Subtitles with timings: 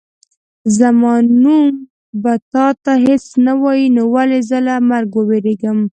[0.77, 1.13] زما
[1.43, 1.73] نوم
[2.21, 5.79] به تا ته هېڅ نه وایي نو ولې زه له مرګه ووېرېږم.